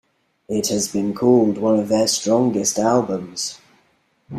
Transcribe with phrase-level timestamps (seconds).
[0.49, 3.59] It has been called one of their strongest albums.